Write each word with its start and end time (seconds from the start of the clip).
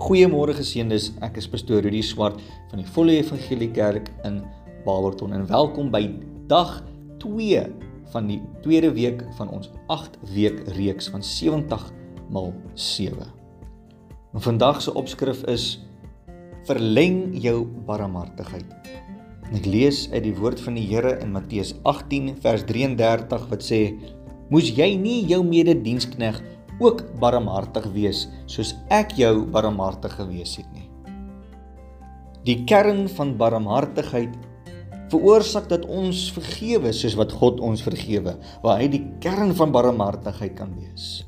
Goeiemôre 0.00 0.54
geseëndes. 0.56 1.10
Ek 1.20 1.36
is 1.36 1.46
pastoor 1.50 1.82
Rudy 1.84 2.00
Swart 2.00 2.38
van 2.70 2.80
die 2.80 2.86
Volle 2.88 3.18
Evangelie 3.20 3.68
Kerk 3.68 4.06
in 4.24 4.38
Barberton 4.86 5.34
en 5.36 5.42
welkom 5.50 5.90
by 5.92 6.00
dag 6.48 6.78
2 7.20 7.66
van 8.14 8.30
die 8.30 8.38
tweede 8.64 8.94
week 8.96 9.20
van 9.36 9.50
ons 9.52 9.68
8 9.92 10.16
week 10.32 10.62
reeks 10.78 11.10
van 11.12 11.20
70 11.20 11.84
mal 12.32 12.48
7. 12.80 13.28
En 14.32 14.46
vandag 14.46 14.80
se 14.80 14.94
opskrif 14.96 15.44
is 15.52 15.66
verleng 16.64 17.36
jou 17.36 17.66
barmhartigheid. 17.84 18.72
Ek 19.52 19.68
lees 19.68 20.06
uit 20.14 20.24
die 20.30 20.36
woord 20.40 20.64
van 20.64 20.80
die 20.80 20.86
Here 20.88 21.18
in 21.20 21.36
Matteus 21.36 21.74
18 21.84 22.38
vers 22.40 22.64
33 22.64 23.50
wat 23.52 23.68
sê: 23.68 23.82
Moes 24.48 24.72
jy 24.72 24.94
nie 24.96 25.26
jou 25.28 25.42
mededienskneg 25.44 26.40
ook 26.80 27.04
barmhartig 27.20 27.86
wees 27.94 28.26
soos 28.50 28.74
ek 28.88 29.12
jou 29.20 29.44
barmhartig 29.52 30.16
gewees 30.16 30.56
het 30.58 30.68
nie. 30.72 30.88
Die 32.48 32.62
kern 32.64 33.04
van 33.12 33.34
barmhartigheid 33.36 34.32
veroorsaak 35.10 35.66
dat 35.68 35.84
ons 35.90 36.28
vergewe 36.32 36.92
soos 36.96 37.16
wat 37.18 37.34
God 37.36 37.60
ons 37.60 37.82
vergewe, 37.84 38.36
waar 38.62 38.80
hy 38.80 38.88
die 38.92 39.02
kern 39.22 39.52
van 39.58 39.74
barmhartigheid 39.74 40.54
kan 40.58 40.72
wees. 40.78 41.26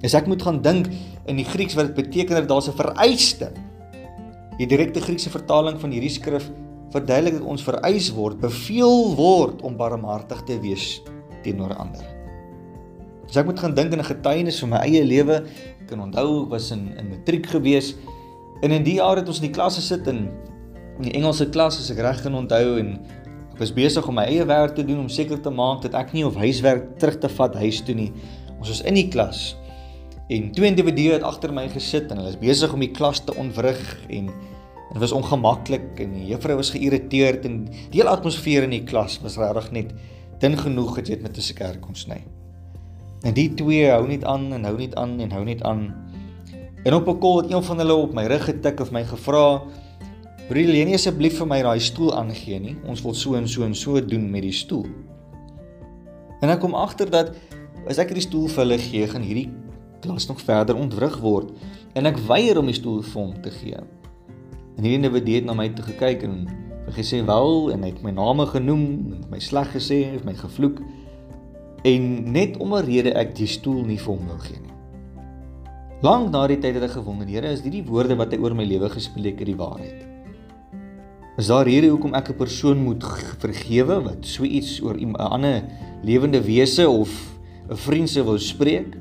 As 0.00 0.14
ek 0.16 0.30
moet 0.30 0.42
gaan 0.46 0.62
dink 0.64 0.88
in 1.28 1.36
die 1.36 1.44
Grieks 1.44 1.76
wat 1.76 1.90
dit 1.90 2.06
beteken 2.06 2.40
dat 2.40 2.48
daar's 2.48 2.70
'n 2.70 2.78
vereiste. 2.78 3.52
Die 4.58 4.66
direkte 4.66 5.00
Griekse 5.00 5.30
vertaling 5.30 5.80
van 5.80 5.90
hierdie 5.90 6.12
skrif 6.12 6.50
verduidelik 6.92 7.38
dat 7.38 7.48
ons 7.48 7.62
vereis 7.62 8.10
word, 8.10 8.40
beveel 8.40 9.14
word 9.16 9.62
om 9.62 9.76
barmhartig 9.76 10.42
te 10.44 10.58
wees 10.60 11.02
teenoor 11.42 11.74
ander. 11.74 12.19
As 13.30 13.38
ek 13.38 13.46
moet 13.46 13.60
gaan 13.62 13.74
dink 13.74 13.92
aan 13.94 14.02
'n 14.02 14.10
getuienis 14.10 14.58
van 14.58 14.70
my 14.74 14.78
eie 14.82 15.04
lewe, 15.06 15.46
kan 15.86 16.00
onthou 16.02 16.44
ek 16.44 16.50
was 16.50 16.70
in 16.74 16.90
in 16.98 17.10
matriek 17.10 17.46
gewees 17.46 17.94
en 18.62 18.74
in 18.74 18.82
die 18.82 18.98
jaar 18.98 19.20
het 19.20 19.28
ons 19.30 19.38
in 19.38 19.48
die 19.48 19.54
klas 19.54 19.76
gesit 19.78 20.06
in 20.10 20.28
in 20.98 21.06
die 21.06 21.14
Engelse 21.16 21.46
klas 21.48 21.78
as 21.78 21.90
ek 21.94 22.02
reg 22.02 22.22
kan 22.22 22.34
onthou 22.34 22.78
en 22.78 22.98
ek 23.54 23.60
was 23.62 23.72
besig 23.72 24.06
om 24.08 24.18
my 24.18 24.26
eie 24.28 24.44
werk 24.44 24.74
te 24.74 24.84
doen 24.84 24.98
om 25.04 25.08
seker 25.08 25.38
te 25.40 25.50
maak 25.50 25.82
dat 25.86 25.94
ek 25.94 26.12
nie 26.12 26.24
of 26.26 26.34
huiswerk 26.34 26.98
terug 26.98 27.20
te 27.22 27.28
vat 27.28 27.54
huis 27.54 27.80
toe 27.86 27.94
nie. 27.94 28.10
Ons 28.58 28.68
was 28.68 28.82
in 28.82 28.98
die 28.98 29.08
klas 29.08 29.54
en 30.28 30.50
twee 30.54 30.68
individue 30.68 31.14
het 31.14 31.22
agter 31.26 31.54
my 31.54 31.68
gesit 31.70 32.10
en 32.10 32.20
hulle 32.20 32.34
is 32.34 32.40
besig 32.42 32.74
om 32.74 32.82
die 32.82 32.90
klas 32.90 33.22
te 33.24 33.34
ontwrig 33.38 33.80
en 34.10 34.26
dit 34.90 35.00
was 35.00 35.14
ongemaklik 35.14 36.02
en 36.02 36.18
die 36.18 36.26
juffrou 36.32 36.58
was 36.58 36.74
geïrriteerd 36.74 37.46
en 37.46 37.64
die 37.70 38.00
hele 38.00 38.10
atmosfeer 38.10 38.66
in 38.66 38.74
die 38.74 38.84
klas 38.84 39.20
was 39.22 39.38
regtig 39.38 39.72
net 39.78 39.96
dun 40.42 40.58
genoeg 40.58 40.98
dat 40.98 41.08
jy 41.08 41.14
dit 41.14 41.22
met 41.22 41.36
'n 41.38 41.46
seker 41.46 41.78
kon 41.78 41.94
sny. 41.94 42.22
En 43.20 43.34
die 43.36 43.50
twee 43.54 43.90
hou 43.90 44.06
net 44.08 44.24
aan 44.24 44.48
en 44.56 44.64
hou 44.64 44.76
net 44.78 44.94
aan 44.96 45.18
en 45.20 45.32
hou 45.34 45.44
net 45.44 45.62
aan. 45.62 45.90
En 46.84 46.94
op 46.94 47.08
'n 47.08 47.18
kol 47.18 47.42
het 47.42 47.52
een 47.52 47.62
van 47.62 47.78
hulle 47.78 47.94
op 47.94 48.14
my 48.14 48.26
rug 48.26 48.44
getik 48.44 48.80
of 48.80 48.90
my 48.90 49.04
gevra: 49.04 49.62
"Wil 50.48 50.74
jy 50.74 50.84
nie 50.84 50.94
asseblief 50.94 51.36
vir 51.36 51.46
my 51.46 51.62
daai 51.62 51.80
stoel 51.80 52.16
aangee 52.16 52.60
nie? 52.60 52.76
Ons 52.86 53.02
wil 53.02 53.14
so 53.14 53.34
en 53.34 53.48
so 53.48 53.62
en 53.62 53.74
so 53.74 54.04
doen 54.04 54.30
met 54.30 54.42
die 54.42 54.52
stoel." 54.52 54.86
En 56.40 56.48
ek 56.48 56.60
kom 56.60 56.74
agter 56.74 57.10
dat 57.10 57.34
as 57.88 57.98
ek 57.98 58.08
hierdie 58.08 58.28
stoel 58.28 58.48
vir 58.48 58.62
hulle 58.64 58.78
gee, 58.78 59.06
gaan 59.06 59.22
hierdie 59.22 59.50
klas 60.00 60.26
nog 60.26 60.40
verder 60.40 60.76
ontwrig 60.76 61.18
word 61.20 61.52
en 61.92 62.06
ek 62.06 62.18
weier 62.28 62.58
om 62.58 62.66
die 62.66 62.74
stoel 62.74 63.02
vir 63.02 63.22
hom 63.22 63.34
te 63.42 63.50
gee. 63.50 63.76
En 64.76 64.84
hierdie 64.84 64.96
individu 64.96 65.34
het 65.34 65.44
na 65.44 65.54
my 65.54 65.68
toe 65.68 65.84
gekyk 65.84 66.22
en 66.22 66.48
gesê 66.96 67.20
wel 67.26 67.72
en 67.74 67.82
hy 67.82 67.92
het 67.92 68.02
my 68.02 68.10
name 68.10 68.46
genoem 68.46 68.84
en 69.12 69.24
my 69.30 69.38
sleg 69.38 69.68
gesê, 69.74 70.04
het 70.14 70.24
my 70.24 70.34
gevloek 70.34 70.80
en 71.82 72.32
net 72.32 72.56
om 72.56 72.74
'n 72.74 72.84
rede 72.84 73.12
ek 73.14 73.34
die 73.34 73.46
stoel 73.46 73.84
nie 73.84 73.98
vir 73.98 74.14
hom 74.14 74.26
wou 74.26 74.38
gee 74.38 74.60
nie. 74.60 74.76
Lank 76.02 76.30
na 76.32 76.46
die 76.46 76.56
tyd 76.56 76.74
het 76.74 76.82
ek 76.82 76.96
gewonder, 76.96 77.26
Here, 77.28 77.52
is 77.52 77.60
dit 77.60 77.72
die 77.72 77.84
woorde 77.84 78.16
wat 78.16 78.32
hy 78.32 78.38
oor 78.38 78.54
my 78.54 78.64
lewe 78.64 78.88
gespreek 78.88 79.38
het 79.38 79.46
die 79.46 79.56
waarheid? 79.56 80.06
Is 81.38 81.46
daar 81.48 81.64
rede 81.64 81.88
hoekom 81.88 82.14
ek 82.14 82.30
'n 82.30 82.36
persoon 82.36 82.82
moet 82.84 83.04
vergewe 83.38 84.00
wat 84.04 84.24
so 84.24 84.44
iets 84.44 84.80
oor 84.82 84.96
'n 84.96 85.14
ander 85.16 85.62
lewende 86.02 86.40
wese 86.40 86.88
of 86.88 87.10
'n 87.68 87.76
vriend 87.76 88.08
se 88.08 88.22
wou 88.22 88.38
spreek? 88.38 88.96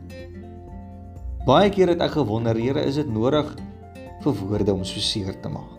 Baie 1.45 1.69
keer 1.69 1.87
het 1.87 2.01
ek 2.01 2.11
gewonder, 2.11 2.55
Here, 2.55 2.83
is 2.83 2.95
dit 2.95 3.07
nodig 3.07 3.55
vir 4.21 4.33
woorde 4.33 4.73
om 4.73 4.83
so 4.83 4.99
seer 4.99 5.39
te 5.41 5.49
maak? 5.49 5.78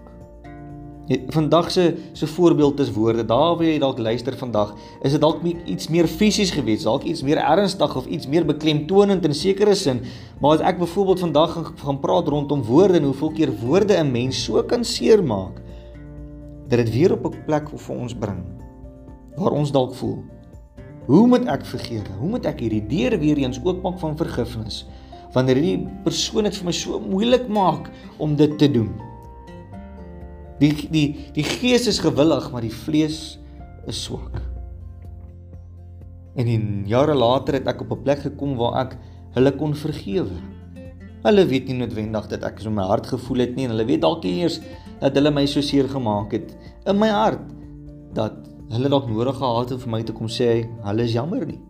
Vandag 1.11 1.71
se 1.71 1.97
se 2.13 2.27
voorbeeld 2.27 2.81
is 2.81 2.93
woorde. 2.93 3.25
Daar 3.25 3.57
waar 3.57 3.67
jy 3.67 3.79
dalk 3.83 3.99
luister 3.99 4.37
vandag, 4.39 4.77
is 5.03 5.11
dit 5.11 5.21
dalk 5.21 5.43
iets 5.43 5.89
meer 5.91 6.07
fisies 6.07 6.53
gewees, 6.55 6.85
dalk 6.87 7.03
iets 7.03 7.25
meer 7.27 7.41
ernstig 7.43 7.97
of 7.97 8.07
iets 8.07 8.29
meer 8.31 8.47
beklemtoonend 8.47 9.25
in 9.27 9.35
sekere 9.35 9.75
sin. 9.75 10.05
Maar 10.39 10.61
as 10.61 10.63
ek 10.71 10.79
byvoorbeeld 10.79 11.25
vandag 11.27 11.57
gaan, 11.57 11.67
gaan 11.83 11.99
praat 11.99 12.31
rondom 12.31 12.63
woorde 12.63 13.01
en 13.01 13.11
hoeveel 13.11 13.33
keer 13.35 13.51
woorde 13.65 13.99
'n 13.99 14.11
mens 14.11 14.45
so 14.45 14.63
kan 14.63 14.85
seermaak, 14.85 15.59
dat 16.69 16.79
dit 16.79 16.93
weer 16.95 17.13
op 17.13 17.27
'n 17.27 17.43
plek 17.47 17.69
vir 17.75 17.97
ons 17.97 18.15
bring 18.15 18.45
waar 19.37 19.53
ons 19.53 19.73
dalk 19.73 19.95
voel. 19.95 20.23
Hoe 21.07 21.27
moet 21.27 21.47
ek 21.49 21.67
vergewe? 21.67 22.13
Hoe 22.19 22.29
moet 22.29 22.47
ek 22.47 22.61
hierdie 22.61 22.87
deur 22.87 23.19
weer 23.19 23.39
eens 23.39 23.61
oopmaak 23.65 23.99
van 23.99 24.17
vergifnis 24.17 24.87
wanneer 25.33 25.57
hierdie 25.57 25.89
persoon 26.05 26.45
dit 26.45 26.57
vir 26.57 26.65
my 26.65 26.73
so 26.73 27.01
moeilik 27.01 27.49
maak 27.49 27.91
om 28.19 28.37
dit 28.37 28.59
te 28.59 28.71
doen? 28.71 29.10
Die 30.61 30.73
die 30.93 31.07
die 31.37 31.47
gees 31.47 31.87
is 31.89 32.01
gewillig, 32.03 32.51
maar 32.53 32.65
die 32.65 32.75
vlees 32.75 33.39
is 33.89 34.03
swak. 34.05 34.41
En 36.37 36.47
in 36.47 36.85
jare 36.87 37.15
later 37.17 37.59
het 37.59 37.67
ek 37.67 37.81
op 37.81 37.93
'n 37.97 38.03
plek 38.03 38.21
gekom 38.29 38.57
waar 38.57 38.87
ek 38.87 38.99
hulle 39.35 39.53
kon 39.57 39.75
vergewe. 39.75 40.37
Hulle 41.23 41.47
weet 41.47 41.69
nie 41.69 41.77
noodwendig 41.77 42.29
dat 42.29 42.45
ek 42.45 42.61
so 42.61 42.71
my 42.71 42.83
hart 42.83 43.07
gevoel 43.07 43.39
het 43.39 43.57
nie 43.57 43.65
en 43.65 43.71
hulle 43.71 43.85
weet 43.85 44.01
dalk 44.01 44.25
eers 44.25 44.61
dat 45.01 45.15
hulle 45.15 45.31
my 45.31 45.47
so 45.47 45.61
seer 45.61 45.89
gemaak 45.89 46.33
het 46.33 46.57
in 46.87 46.99
my 46.99 47.09
hart 47.09 47.45
dat 48.15 48.37
hulle 48.71 48.89
dalk 48.89 49.09
nodig 49.09 49.37
gehad 49.37 49.71
het 49.71 49.81
vir 49.81 49.91
my 49.91 50.03
te 50.03 50.13
kom 50.13 50.29
sê 50.29 50.65
hulle 50.85 51.03
is 51.03 51.13
jammer 51.13 51.47
nie. 51.47 51.61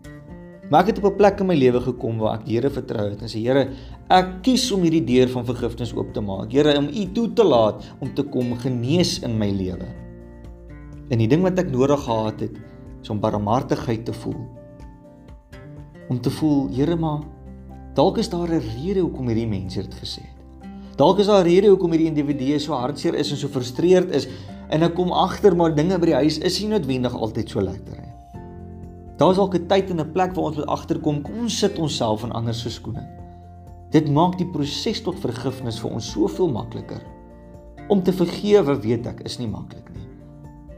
Maar 0.70 0.84
ek 0.84 0.92
het 0.92 0.98
op 1.02 1.10
'n 1.10 1.16
plek 1.16 1.40
in 1.40 1.46
my 1.46 1.56
lewe 1.58 1.80
gekom 1.80 2.18
waar 2.18 2.38
ek 2.38 2.44
die 2.46 2.54
Here 2.54 2.70
vertrou 2.70 3.10
het 3.10 3.22
en 3.22 3.28
sê 3.28 3.42
Here, 3.42 3.70
ek 4.08 4.42
kies 4.42 4.70
om 4.72 4.82
hierdie 4.82 5.04
deur 5.04 5.28
van 5.28 5.44
vergifnis 5.44 5.92
oop 5.94 6.14
te 6.14 6.20
maak. 6.20 6.52
Here, 6.52 6.78
om 6.78 6.86
U 6.86 7.12
toe 7.12 7.32
te 7.32 7.44
laat 7.44 7.82
om 7.98 8.14
te 8.14 8.22
kom 8.22 8.54
genees 8.54 9.18
in 9.22 9.38
my 9.38 9.50
lewe. 9.50 9.88
En 11.10 11.18
die 11.18 11.26
ding 11.26 11.42
wat 11.42 11.58
ek 11.58 11.70
nodig 11.70 12.00
gehad 12.04 12.40
het, 12.40 12.56
is 13.02 13.10
om 13.10 13.20
barmhartigheid 13.20 14.04
te 14.04 14.12
voel. 14.12 14.46
Om 16.08 16.20
te 16.20 16.30
voel, 16.30 16.68
Here, 16.68 16.96
maar 16.96 17.20
dalk 17.94 18.18
is 18.18 18.28
daar 18.28 18.48
'n 18.48 18.62
rede 18.62 19.00
hoekom 19.00 19.26
hierdie 19.26 19.48
mense 19.48 19.82
dit 19.82 19.94
gesê 19.94 20.22
het. 20.22 20.38
Dalk 20.96 21.18
is 21.18 21.26
daar 21.26 21.42
'n 21.44 21.48
rede 21.48 21.68
hoekom 21.68 21.90
hierdie 21.90 22.08
individu 22.08 22.58
so 22.58 22.72
hartseer 22.72 23.14
is 23.14 23.30
en 23.30 23.36
so 23.36 23.48
frustreerd 23.48 24.10
is 24.14 24.28
en 24.68 24.82
ek 24.82 24.94
kom 24.94 25.10
agter 25.12 25.56
maar 25.56 25.74
dinge 25.74 25.98
by 25.98 26.06
die 26.06 26.14
huis 26.14 26.38
is 26.38 26.60
nie 26.60 26.68
noodwendig 26.68 27.14
altyd 27.14 27.48
so 27.48 27.60
lekker 27.60 27.98
nie. 27.98 28.19
Daar's 29.20 29.36
dalk 29.36 29.54
'n 29.54 29.66
tyd 29.68 29.90
en 29.90 30.00
'n 30.00 30.12
plek 30.12 30.32
waar 30.34 30.44
ons 30.44 30.56
moet 30.56 30.66
agterkom, 30.66 31.22
kom 31.22 31.38
ons 31.38 31.58
sit 31.58 31.78
onsself 31.78 32.22
in 32.24 32.32
ander 32.32 32.54
se 32.54 32.70
skoene. 32.70 33.04
Dit 33.90 34.08
maak 34.08 34.38
die 34.38 34.50
proses 34.50 35.02
tot 35.02 35.20
vergifnis 35.20 35.80
vir 35.80 35.90
ons 35.90 36.10
soveel 36.10 36.48
makliker. 36.48 37.02
Om 37.88 38.02
te 38.02 38.12
vergewe, 38.12 38.80
weet 38.80 39.06
ek, 39.06 39.20
is 39.20 39.38
nie 39.38 39.48
maklik 39.48 39.90
nie. 39.94 40.08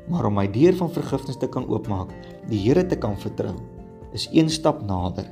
Maar 0.09 0.25
om 0.25 0.35
my 0.35 0.51
deur 0.51 0.75
van 0.75 0.91
vergifnis 0.91 1.37
te 1.37 1.47
kan 1.47 1.69
oopmaak, 1.69 2.11
die 2.49 2.59
Here 2.59 2.87
te 2.87 2.97
kan 2.97 3.17
vertrou, 3.17 3.55
is 4.13 4.29
een 4.33 4.51
stap 4.51 4.83
nader 4.83 5.27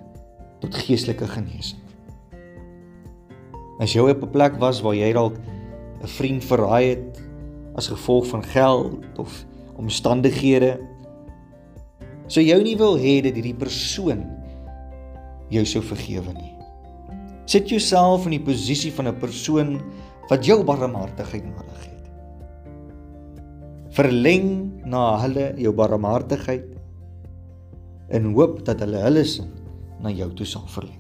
tot 0.61 0.75
geestelike 0.75 1.27
genesing. 1.27 1.81
As 3.81 3.93
jy 3.93 4.01
op 4.01 4.23
'n 4.23 4.31
plek 4.31 4.59
was 4.61 4.81
waar 4.81 4.95
jy 4.95 5.13
dalk 5.13 5.37
'n 6.03 6.07
vriend 6.07 6.45
verraai 6.45 6.89
het 6.89 7.23
as 7.75 7.89
gevolg 7.89 8.27
van 8.27 8.43
geld 8.43 9.19
of 9.19 9.45
omstandighede 9.77 10.79
sou 12.31 12.43
jou 12.45 12.61
nie 12.63 12.77
wil 12.79 12.95
hê 13.01 13.19
dat 13.25 13.35
hierdie 13.35 13.57
persoon 13.59 14.23
jou 15.51 15.65
sou 15.67 15.83
vergewe 15.83 16.33
nie. 16.37 16.55
Sit 17.51 17.73
jouself 17.73 18.29
in 18.29 18.37
die 18.39 18.45
posisie 18.47 18.93
van 18.95 19.09
'n 19.11 19.19
persoon 19.19 19.81
wat 20.31 20.47
jou 20.47 20.63
barmhartigheid 20.63 21.45
nodig 21.45 21.81
het. 21.91 22.05
Verleng 23.91 24.71
na 24.87 25.19
hulle 25.19 25.55
jou 25.59 25.73
barmhartigheid 25.75 26.71
in 28.11 28.33
hoop 28.35 28.65
dat 28.65 28.81
hulle 28.81 29.03
hulle 29.03 29.25
sin 29.25 29.51
na 30.01 30.11
jou 30.11 30.31
toe 30.31 30.47
sal 30.47 30.67
verleng. 30.71 31.00